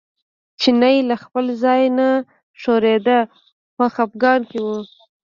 چینی 0.61 0.97
له 1.09 1.15
خپل 1.23 1.45
ځایه 1.63 1.89
نه 1.99 2.09
ښورېده 2.61 3.19
په 3.75 3.85
خپګان 3.93 4.39
کې 4.49 4.59
و. 4.61 4.67